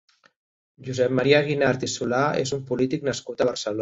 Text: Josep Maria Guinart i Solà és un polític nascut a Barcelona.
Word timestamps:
Josep 0.87 1.13
Maria 1.19 1.41
Guinart 1.49 1.85
i 1.89 1.93
Solà 1.97 2.23
és 2.45 2.55
un 2.59 2.65
polític 2.71 3.07
nascut 3.11 3.37
a 3.39 3.49
Barcelona. 3.53 3.69